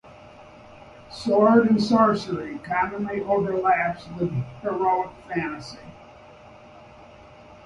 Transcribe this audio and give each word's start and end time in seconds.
Sword 1.11 1.69
and 1.69 1.79
sorcery 1.79 2.57
commonly 2.63 3.21
overlaps 3.21 4.07
with 4.17 4.31
heroic 4.63 5.11
fantasy. 5.31 5.77